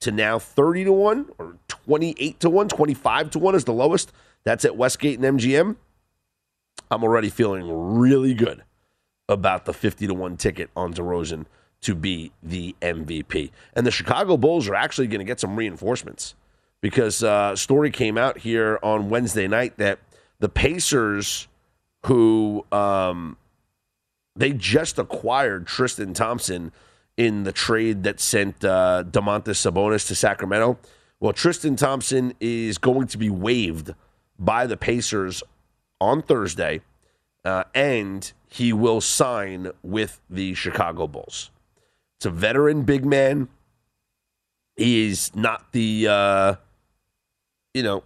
[0.00, 4.12] to now 30 to 1 or 28 to 1, 25 to 1 is the lowest.
[4.44, 5.76] That's at Westgate and MGM.
[6.90, 8.64] I'm already feeling really good
[9.28, 11.46] about the 50 to 1 ticket on DeRozan
[11.82, 13.50] to be the MVP.
[13.74, 16.34] And the Chicago Bulls are actually going to get some reinforcements
[16.80, 19.98] because uh, story came out here on Wednesday night that
[20.38, 21.48] the Pacers,
[22.06, 23.36] who um,
[24.34, 26.72] they just acquired Tristan Thompson
[27.16, 30.78] in the trade that sent uh, Domantas Sabonis to Sacramento.
[31.20, 33.92] Well, Tristan Thompson is going to be waived
[34.38, 35.42] by the Pacers
[36.00, 36.80] on Thursday,
[37.44, 41.50] uh, and he will sign with the Chicago Bulls.
[42.16, 43.48] It's a veteran big man.
[44.76, 46.54] He is not the, uh,
[47.74, 48.04] you know,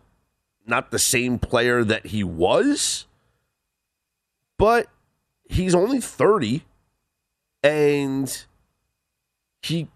[0.66, 3.06] not the same player that he was,
[4.58, 4.88] but
[5.48, 6.62] he's only 30
[7.62, 8.44] and
[9.60, 9.88] he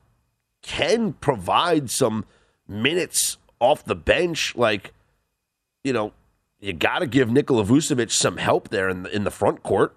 [0.62, 2.24] can provide some
[2.68, 4.54] minutes off the bench.
[4.56, 4.92] Like,
[5.82, 6.12] you know,
[6.60, 9.96] you got to give Nikola Vucevic some help there in the, in the front court.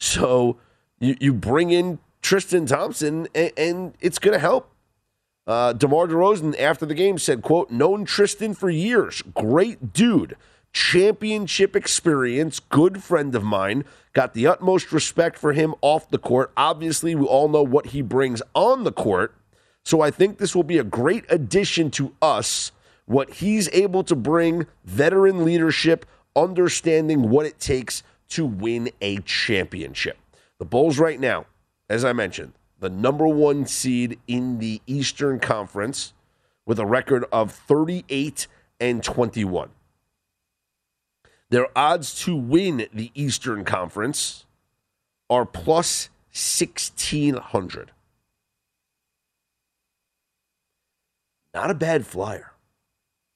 [0.00, 0.58] So
[0.98, 4.70] you, you bring in Tristan Thompson, and, and it's going to help.
[5.46, 9.22] Uh, DeMar DeRozan, after the game, said, quote, known Tristan for years.
[9.34, 10.36] Great dude.
[10.72, 12.60] Championship experience.
[12.60, 13.84] Good friend of mine.
[14.12, 16.52] Got the utmost respect for him off the court.
[16.56, 19.34] Obviously, we all know what he brings on the court.
[19.84, 22.70] So I think this will be a great addition to us.
[23.06, 30.18] What he's able to bring, veteran leadership, understanding what it takes to win a championship.
[30.58, 31.46] The Bulls, right now,
[31.88, 36.14] as I mentioned, the number one seed in the Eastern Conference
[36.64, 38.46] with a record of 38
[38.80, 39.70] and 21.
[41.50, 44.46] Their odds to win the Eastern Conference
[45.28, 47.92] are plus 1600.
[51.52, 52.51] Not a bad flyer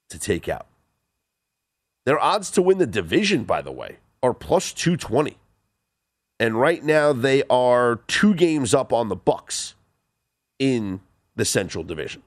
[0.09, 0.67] to take out.
[2.05, 5.37] Their odds to win the division, by the way, are plus 220.
[6.39, 9.75] And right now they are two games up on the Bucks
[10.59, 11.01] in
[11.35, 12.23] the Central Division.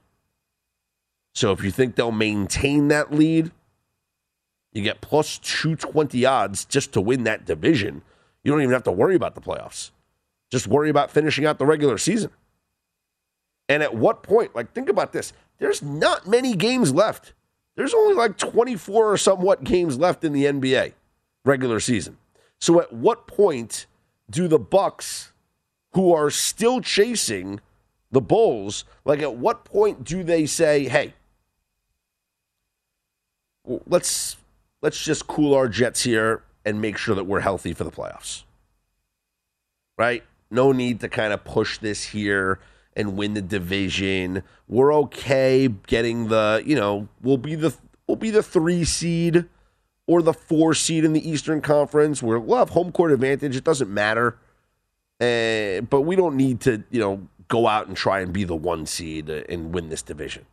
[1.33, 3.51] So if you think they'll maintain that lead,
[4.73, 8.01] you get plus 220 odds just to win that division.
[8.43, 9.91] You don't even have to worry about the playoffs.
[10.49, 12.31] Just worry about finishing out the regular season.
[13.69, 17.33] And at what point, like, think about this there's not many games left.
[17.75, 20.93] There's only like 24 or somewhat games left in the NBA
[21.45, 22.17] regular season.
[22.59, 23.87] So at what point
[24.29, 25.31] do the Bucks,
[25.93, 27.59] who are still chasing
[28.11, 31.13] the Bulls, like at what point do they say, "Hey,
[33.65, 34.37] let's
[34.81, 38.43] let's just cool our jets here and make sure that we're healthy for the playoffs."
[39.97, 40.23] Right?
[40.49, 42.59] No need to kind of push this here
[43.01, 44.43] and win the division.
[44.69, 47.75] We're okay getting the, you know, we'll be the
[48.07, 49.45] we'll be the 3 seed
[50.07, 52.23] or the four seed in the Eastern Conference.
[52.23, 53.55] Where we'll have home court advantage.
[53.55, 54.37] It doesn't matter.
[55.19, 58.55] Uh, but we don't need to, you know, go out and try and be the
[58.55, 60.45] one seed and win this division.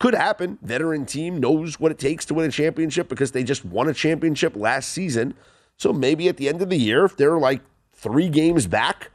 [0.00, 0.58] Could happen.
[0.62, 3.94] Veteran team knows what it takes to win a championship because they just won a
[3.94, 5.34] championship last season.
[5.76, 7.62] So maybe at the end of the year, if they're like
[7.92, 9.10] three games back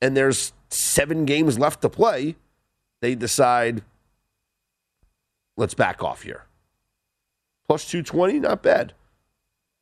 [0.00, 2.36] and there's seven games left to play,
[3.00, 3.82] they decide,
[5.56, 6.44] let's back off here.
[7.66, 8.92] Plus 220, not bad.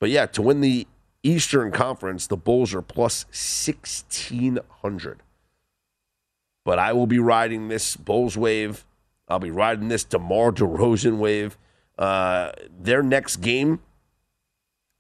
[0.00, 0.86] But yeah, to win the
[1.22, 5.22] Eastern Conference, the Bulls are plus 1,600.
[6.64, 8.84] But I will be riding this Bulls wave.
[9.28, 11.58] I'll be riding this DeMar DeRozan wave.
[11.98, 13.80] Uh, their next game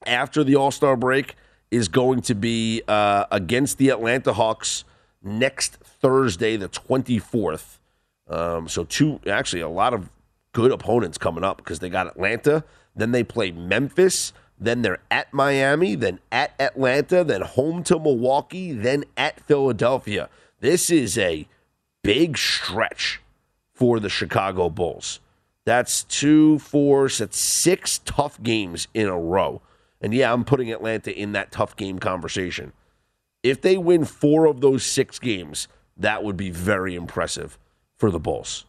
[0.06, 1.36] after the All Star break
[1.70, 4.84] is going to be uh, against the Atlanta Hawks
[5.24, 7.78] next Thursday, the 24th.
[8.28, 10.10] Um, so, two, actually, a lot of
[10.52, 12.64] good opponents coming up because they got Atlanta,
[12.94, 18.72] then they play Memphis, then they're at Miami, then at Atlanta, then home to Milwaukee,
[18.72, 20.28] then at Philadelphia.
[20.60, 21.46] This is a
[22.02, 23.20] big stretch
[23.74, 25.20] for the Chicago Bulls.
[25.64, 29.60] That's two, four, that's six tough games in a row.
[30.00, 32.72] And yeah, I'm putting Atlanta in that tough game conversation.
[33.44, 35.68] If they win four of those six games,
[35.98, 37.58] that would be very impressive
[37.96, 38.64] for the Bulls.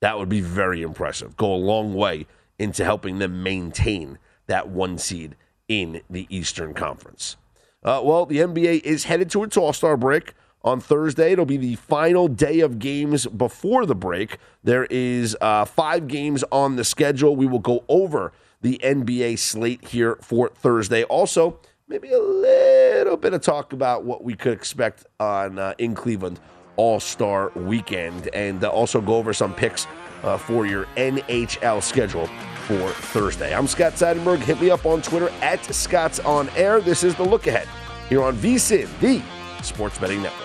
[0.00, 1.36] That would be very impressive.
[1.36, 2.26] Go a long way
[2.56, 5.34] into helping them maintain that one seed
[5.66, 7.36] in the Eastern Conference.
[7.82, 11.32] Uh, well, the NBA is headed to its All Star break on Thursday.
[11.32, 14.38] It'll be the final day of games before the break.
[14.62, 17.34] There is uh, five games on the schedule.
[17.34, 21.02] We will go over the NBA slate here for Thursday.
[21.04, 25.94] Also, maybe a little bit of talk about what we could expect on uh, in
[25.94, 26.38] Cleveland
[26.76, 29.86] All Star Weekend, and uh, also go over some picks
[30.22, 32.26] uh, for your NHL schedule
[32.66, 33.54] for Thursday.
[33.54, 34.40] I'm Scott Seidenberg.
[34.40, 36.80] Hit me up on Twitter at Scott's On Air.
[36.80, 37.68] This is the Look Ahead
[38.08, 39.22] here on VSIN, the
[39.62, 40.44] Sports Betting Network.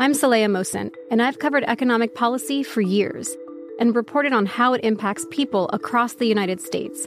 [0.00, 3.36] I'm Saleha Mohsin, and I've covered economic policy for years
[3.78, 7.06] and reported on how it impacts people across the United States.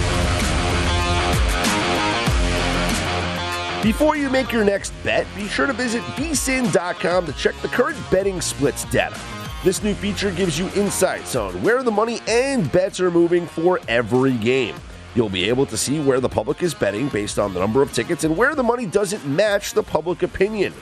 [3.83, 7.97] Before you make your next bet, be sure to visit vsin.com to check the current
[8.11, 9.19] betting splits data.
[9.63, 13.79] This new feature gives you insights on where the money and bets are moving for
[13.87, 14.75] every game.
[15.15, 17.91] You'll be able to see where the public is betting based on the number of
[17.91, 20.75] tickets and where the money doesn't match the public opinion.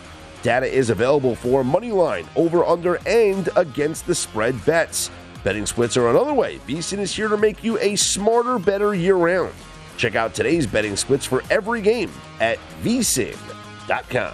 [0.44, 5.10] Data is available for money line, over under, and against the spread bets.
[5.46, 6.58] Betting splits are another way.
[6.68, 9.54] VSIN is here to make you a smarter, better year round.
[10.00, 14.34] Check out today's betting splits for every game at vsin.com.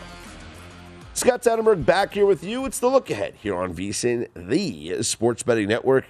[1.15, 2.65] Scott Seidenberg back here with you.
[2.65, 6.05] It's the look ahead here on VSIN, the sports betting network.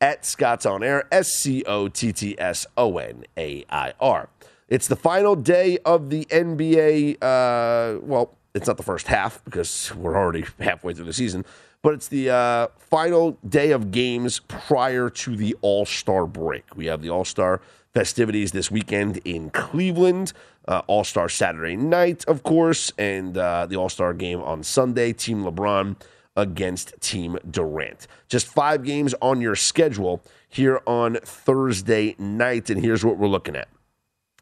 [0.00, 4.30] At Scott's on air, S C O T T S O N A I R.
[4.66, 7.16] It's the final day of the NBA.
[7.16, 11.44] Uh, well, it's not the first half because we're already halfway through the season,
[11.82, 16.76] but it's the uh, final day of games prior to the All Star break.
[16.76, 17.60] We have the All Star
[17.94, 20.32] festivities this weekend in Cleveland.
[20.68, 25.12] Uh, All Star Saturday night, of course, and uh, the All Star game on Sunday.
[25.12, 25.96] Team LeBron
[26.36, 28.06] against Team Durant.
[28.28, 33.56] Just five games on your schedule here on Thursday night, and here's what we're looking
[33.56, 33.68] at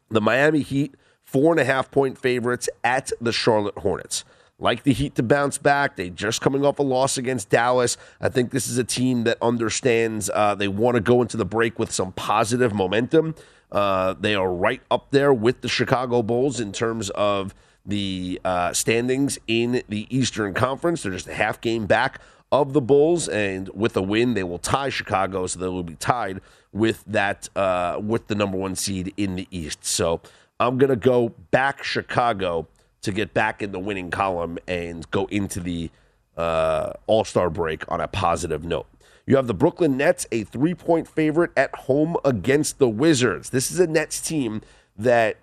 [0.09, 0.95] the Miami Heat,
[1.31, 4.25] four and a half point favorites at the Charlotte Hornets
[4.59, 5.95] like the Heat to bounce back.
[5.95, 7.97] They just coming off a loss against Dallas.
[8.19, 11.45] I think this is a team that understands uh, they want to go into the
[11.45, 13.35] break with some positive momentum.
[13.71, 17.55] Uh, they are right up there with the Chicago Bulls in terms of
[17.85, 21.03] the uh, standings in the Eastern Conference.
[21.03, 22.19] They're just a half game back
[22.51, 25.95] of the Bulls, and with a win, they will tie Chicago, so they will be
[25.95, 26.41] tied
[26.73, 29.85] with that uh, with the number one seed in the East.
[29.85, 30.21] So
[30.59, 32.67] I'm gonna go back Chicago
[33.01, 35.89] to get back in the winning column and go into the
[36.37, 38.87] uh, All Star break on a positive note.
[39.25, 43.51] You have the Brooklyn Nets, a three point favorite at home against the Wizards.
[43.51, 44.61] This is a Nets team
[44.97, 45.37] that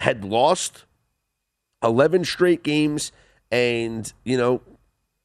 [0.00, 0.84] had lost
[1.82, 3.12] 11 straight games,
[3.50, 4.60] and, you know,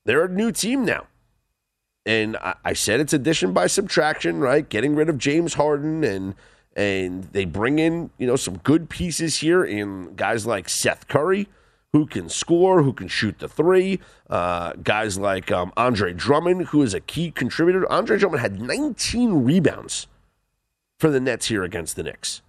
[0.05, 1.07] they're a new team now.
[2.05, 4.67] And I, I said it's addition by subtraction, right?
[4.67, 6.35] Getting rid of James Harden and
[6.75, 11.47] and they bring in, you know, some good pieces here in guys like Seth Curry,
[11.93, 14.01] who can score, who can shoot the three.
[14.29, 17.89] Uh, guys like um, Andre Drummond, who is a key contributor.
[17.89, 20.07] Andre Drummond had 19 rebounds
[20.99, 22.41] for the Nets here against the Knicks.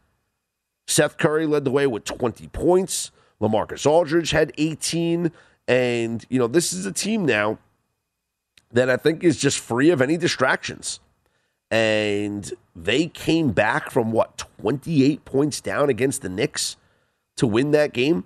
[0.89, 3.13] Seth Curry led the way with 20 points.
[3.41, 5.31] Lamarcus Aldridge had 18.
[5.69, 7.59] And, you know, this is a team now
[8.73, 11.01] that I think is just free of any distractions.
[11.71, 16.77] And they came back from what, 28 points down against the Knicks
[17.37, 18.25] to win that game.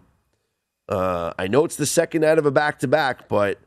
[0.88, 3.58] Uh, I know it's the second out of a back to back, but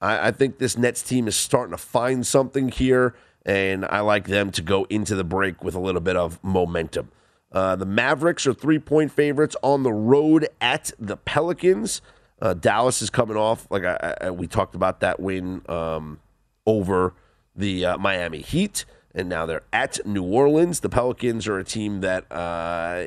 [0.00, 3.14] I, I, think this Nets team is starting to find something here,
[3.46, 7.12] and I like them to go into the break with a little bit of momentum.
[7.52, 12.02] Uh, the Mavericks are three point favorites on the road at the Pelicans.
[12.42, 16.18] Uh, Dallas is coming off, like I, I, we talked about that win um,
[16.66, 17.14] over
[17.54, 18.84] the uh, Miami Heat
[19.14, 20.80] and now they're at New Orleans.
[20.80, 23.06] The Pelicans are a team that, uh,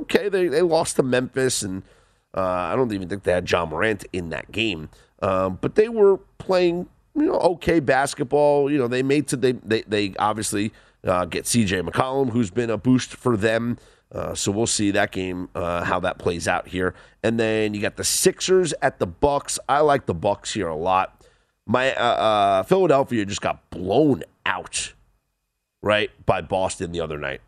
[0.00, 1.82] okay, they, they lost to Memphis, and
[2.34, 4.88] uh, I don't even think they had Ja Morant in that game,
[5.20, 8.70] um, but they were playing you know okay basketball.
[8.70, 10.72] You know they made to they they, they obviously
[11.04, 11.82] uh, get C.J.
[11.82, 13.78] McCollum, who's been a boost for them.
[14.12, 16.94] Uh, so we'll see that game uh, how that plays out here.
[17.22, 19.58] And then you got the Sixers at the Bucks.
[19.68, 21.24] I like the Bucks here a lot.
[21.66, 24.92] My uh, Philadelphia just got blown out
[25.86, 27.40] right by Boston the other night,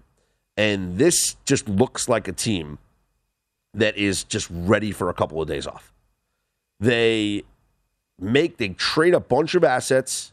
[0.57, 2.79] and this just looks like a team
[3.75, 5.93] that is just ready for a couple of days off.
[6.81, 7.43] They
[8.19, 10.33] make they trade a bunch of assets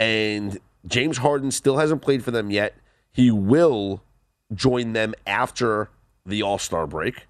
[0.00, 2.74] and James Harden still hasn't played for them yet.
[3.12, 4.02] He will
[4.52, 5.90] join them after
[6.26, 7.26] the All-Star break.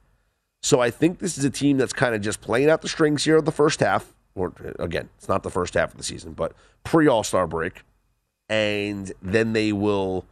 [0.63, 3.25] So I think this is a team that's kind of just playing out the strings
[3.25, 4.15] here of the first half.
[4.35, 7.83] Or again, it's not the first half of the season, but pre All-Star break.
[8.49, 10.27] And then they will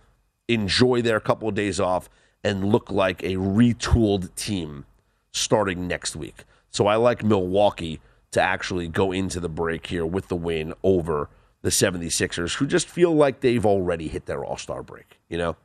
[0.48, 2.08] enjoy their couple of days off
[2.42, 4.84] and look like a retooled team
[5.32, 6.44] starting next week.
[6.70, 8.00] So I like Milwaukee
[8.32, 11.28] to actually go into the break here with the win over
[11.62, 15.20] the 76ers, who just feel like they've already hit their all star break.
[15.28, 15.56] You know,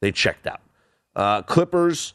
[0.00, 0.60] they checked out.
[1.14, 2.14] Uh, Clippers,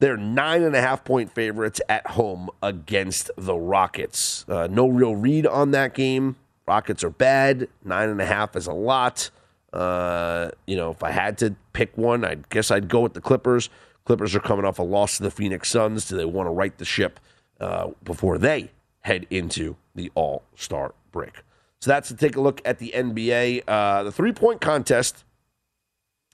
[0.00, 4.44] they're nine and a half point favorites at home against the Rockets.
[4.48, 6.36] Uh, no real read on that game.
[6.66, 7.68] Rockets are bad.
[7.84, 9.30] Nine and a half is a lot.
[9.72, 13.20] Uh, you know, if I had to pick one, I guess I'd go with the
[13.20, 13.70] Clippers.
[14.04, 16.08] Clippers are coming off a loss to the Phoenix Suns.
[16.08, 17.20] Do they want to right the ship
[17.60, 21.42] uh, before they head into the All Star break?
[21.80, 23.64] So that's to take a look at the NBA.
[23.66, 25.24] Uh, the three point contest,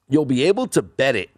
[0.08, 1.30] you'll be able to bet it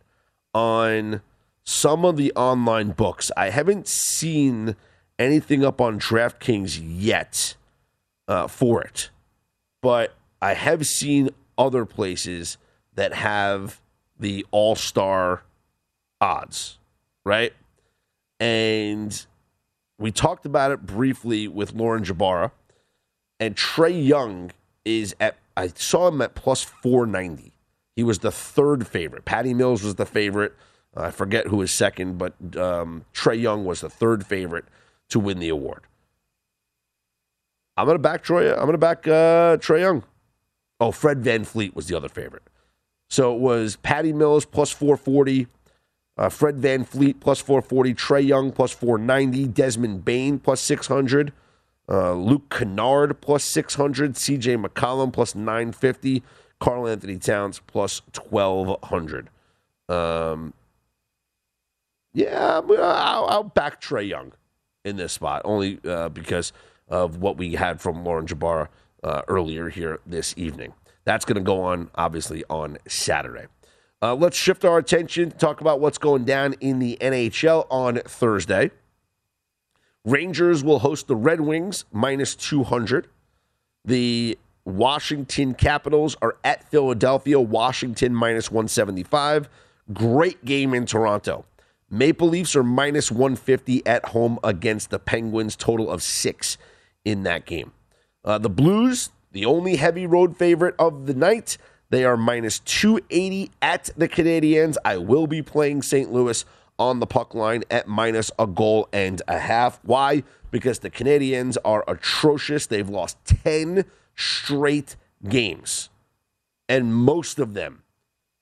[0.55, 1.20] on
[1.62, 3.30] some of the online books.
[3.36, 4.74] I haven't seen
[5.18, 7.55] anything up on DraftKings yet
[8.31, 9.11] uh, for it,
[9.83, 12.57] but I have seen other places
[12.95, 13.81] that have
[14.18, 15.43] the all star
[16.20, 16.78] odds,
[17.24, 17.53] right?
[18.39, 19.26] And
[19.99, 22.53] we talked about it briefly with Lauren Jbara.
[23.39, 24.53] And Trae Young
[24.85, 27.53] is at, I saw him at plus 490.
[27.97, 29.24] He was the third favorite.
[29.24, 30.55] Patty Mills was the favorite.
[30.97, 34.64] I forget who was second, but um, Trae Young was the third favorite
[35.09, 35.83] to win the award.
[37.77, 38.53] I'm gonna back Troy.
[38.53, 40.05] I'm gonna back uh, Trae Young.
[40.81, 42.43] Oh, Fred VanVleet was the other favorite.
[43.09, 45.49] So it was Patty Mills plus 440,
[46.16, 51.33] uh, Fred VanVleet plus 440, Trae Young plus 490, Desmond Bane plus 600,
[51.89, 56.23] uh, Luke Kennard plus 600, CJ McCollum plus 950,
[56.61, 59.29] Karl Anthony Towns plus 1200.
[59.89, 60.55] Um,
[62.14, 64.33] yeah, I'll, I'll back Trae Young
[64.85, 66.53] in this spot only uh, because
[66.91, 68.68] of what we had from Lauren Jbara
[69.03, 70.74] uh, earlier here this evening.
[71.05, 73.47] That's going to go on obviously on Saturday.
[74.03, 77.97] Uh, let's shift our attention to talk about what's going down in the NHL on
[78.07, 78.70] Thursday.
[80.05, 83.09] Rangers will host the Red Wings minus 200.
[83.84, 89.49] The Washington Capitals are at Philadelphia, Washington minus 175.
[89.93, 91.45] Great game in Toronto.
[91.91, 96.57] Maple Leafs are minus 150 at home against the Penguins, total of six
[97.05, 97.72] in that game.
[98.24, 101.57] Uh, the Blues, the only heavy road favorite of the night,
[101.90, 104.76] they are minus 280 at the Canadiens.
[104.84, 106.12] I will be playing St.
[106.12, 106.44] Louis
[106.78, 109.80] on the puck line at minus a goal and a half.
[109.82, 110.22] Why?
[110.51, 112.66] Because the Canadiens are atrocious.
[112.66, 113.84] They've lost 10
[114.16, 114.96] straight
[115.28, 115.90] games,
[116.68, 117.82] and most of them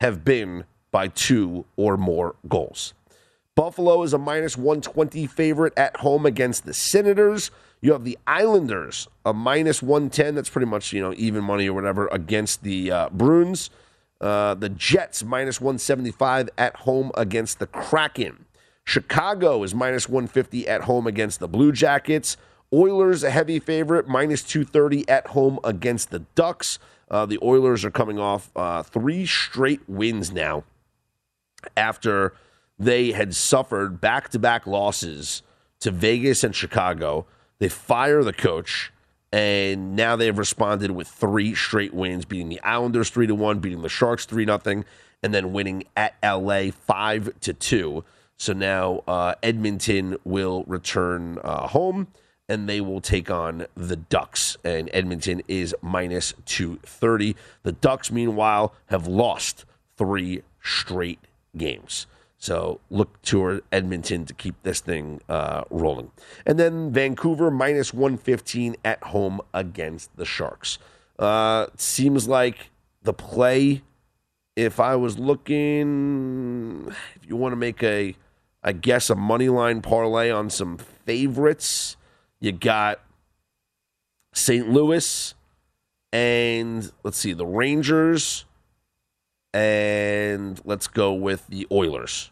[0.01, 2.95] have been by two or more goals.
[3.55, 7.51] Buffalo is a minus 120 favorite at home against the Senators.
[7.81, 10.35] You have the Islanders, a minus 110.
[10.35, 13.71] That's pretty much, you know, even money or whatever against the uh, Bruins.
[14.21, 18.47] Uh, the Jets, minus 175 at home against the Kraken.
[18.83, 22.37] Chicago is minus 150 at home against the Blue Jackets.
[22.73, 26.81] Oilers, a heavy favorite, minus 230 at home against the Ducks.
[27.11, 30.65] Uh, the Oilers are coming off uh, three straight wins now
[31.77, 32.35] after
[32.79, 35.43] they had suffered back to back losses
[35.81, 37.27] to Vegas and Chicago.
[37.61, 38.93] They fire the coach,
[39.33, 43.83] and now they've responded with three straight wins, beating the Islanders three to one, beating
[43.83, 44.85] the Sharks three nothing,
[45.23, 48.05] and then winning at LA five to two.
[48.37, 52.07] So now uh, Edmonton will return uh, home,
[52.49, 54.57] and they will take on the Ducks.
[54.65, 57.35] And Edmonton is minus two thirty.
[57.65, 59.65] The Ducks, meanwhile, have lost
[59.97, 61.19] three straight
[61.57, 62.07] games.
[62.39, 66.13] So look toward Edmonton to keep this thing uh, rolling.
[66.47, 70.79] And then Vancouver minus 115 at home against the Sharks.
[71.19, 72.71] Uh, seems like
[73.03, 73.83] the play,
[74.55, 78.15] if I was looking, if you want to make a,
[78.63, 81.97] I guess, a money line parlay on some favorites,
[82.39, 83.01] you got
[84.33, 84.69] St.
[84.69, 85.35] Louis
[86.13, 88.45] and let's see, the Rangers
[89.59, 92.31] and let's go with the Oilers.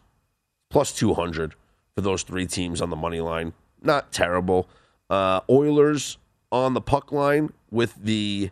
[0.70, 1.54] Plus 200
[1.94, 3.52] for those three teams on the money line.
[3.82, 4.68] Not terrible.
[5.10, 6.18] Uh, Oilers
[6.52, 8.50] on the puck line with the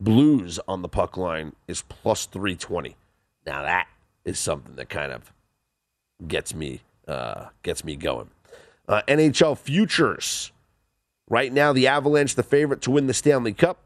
[0.00, 2.96] Blues on the puck line is plus 320.
[3.46, 3.86] Now that
[4.24, 5.32] is something that kind of
[6.26, 8.30] gets me uh, gets me going.
[8.88, 10.50] Uh, NHL futures.
[11.30, 13.78] Right now, the Avalanche, the favorite to win the Stanley Cup.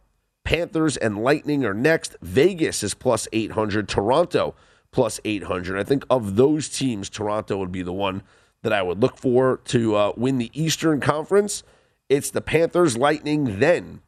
[0.49, 2.17] Panthers and Lightning are next.
[2.23, 3.87] Vegas is plus 800.
[3.87, 4.55] Toronto
[4.91, 5.79] plus 800.
[5.79, 8.23] I think of those teams, Toronto would be the one
[8.63, 11.65] that I would look for to uh, win the Eastern Conference.
[12.09, 14.01] It's the Panthers, Lightning, then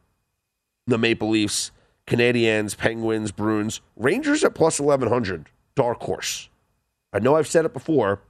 [0.87, 1.73] the Maple Leafs,
[2.07, 5.45] Canadiens, Penguins, Bruins, Rangers at plus 1100.
[5.75, 6.49] Dark horse.
[7.13, 8.23] I know I've said it before,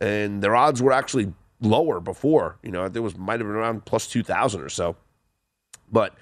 [0.00, 2.58] and their odds were actually lower before.
[2.64, 4.96] You know, there was might have been around plus 2000 or so.
[5.88, 6.16] But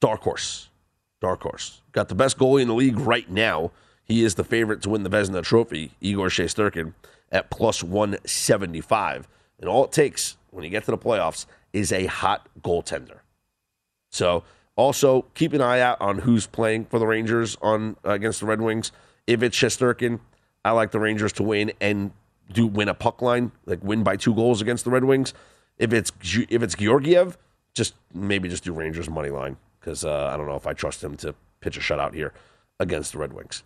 [0.00, 0.70] dark horse.
[1.20, 1.82] Dark horse.
[1.92, 3.72] Got the best goalie in the league right now.
[4.04, 6.94] He is the favorite to win the Vezina Trophy, Igor Shesterkin,
[7.30, 9.28] at plus 175.
[9.60, 13.18] And all it takes when you get to the playoffs is a hot goaltender.
[14.10, 14.44] So
[14.76, 18.46] also keep an eye out on who's playing for the Rangers on uh, against the
[18.46, 18.92] Red Wings.
[19.26, 20.20] If it's Shesterkin,
[20.64, 22.12] I like the Rangers to win and
[22.50, 25.34] do win a puck line, like win by two goals against the Red Wings.
[25.76, 26.10] If it's
[26.48, 27.36] if it's Georgiev,
[27.74, 31.02] just maybe just do Rangers money line because uh, I don't know if I trust
[31.02, 32.32] him to pitch a shutout here
[32.80, 33.62] against the Red Wings.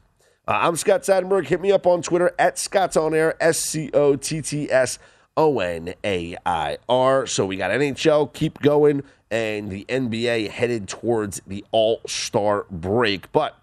[0.46, 1.46] Uh, I'm Scott Seidenberg.
[1.46, 4.98] Hit me up on Twitter at Scott's On Air, S C O T T S
[5.36, 7.26] O N A I R.
[7.26, 13.30] So we got NHL, keep going, and the NBA headed towards the All Star break.
[13.30, 13.56] But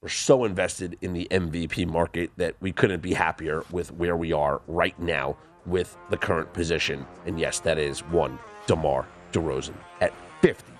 [0.00, 4.32] we're so invested in the MVP market that we couldn't be happier with where we
[4.32, 7.04] are right now with the current position.
[7.26, 10.75] And yes, that is one DeMar DeRozan at 50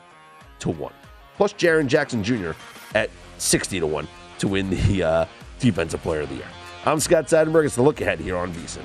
[0.60, 0.92] to 1.
[1.36, 2.52] Plus Jaren Jackson Jr.
[2.94, 5.24] at 60 to 1 to win the uh,
[5.58, 6.48] Defensive Player of the Year.
[6.84, 7.66] I'm Scott Seidenberg.
[7.66, 8.84] It's the look ahead here on VSIN.